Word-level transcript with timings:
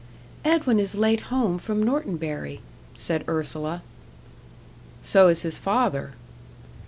"Edwin 0.43 0.79
is 0.79 0.95
late 0.95 1.21
home 1.29 1.59
from 1.59 1.83
Norton 1.83 2.17
Bury," 2.17 2.61
said 2.97 3.23
Ursula. 3.29 3.83
"So 5.03 5.27
is 5.27 5.43
his 5.43 5.59
father." 5.59 6.13